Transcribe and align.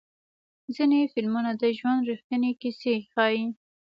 ځینې 0.75 0.99
فلمونه 1.13 1.51
د 1.61 1.63
ژوند 1.77 2.05
ریښتینې 2.09 2.51
کیسې 2.61 2.93
ښیي. 3.11 3.43